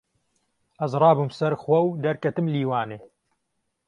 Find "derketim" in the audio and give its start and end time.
2.05-2.47